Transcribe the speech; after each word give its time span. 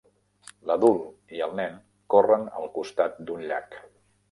L'adult 0.69 1.35
i 1.39 1.43
el 1.47 1.53
nen 1.59 1.77
corren 2.15 2.49
al 2.63 2.73
costat 2.81 3.23
d'un 3.31 3.49
llac. 3.53 3.81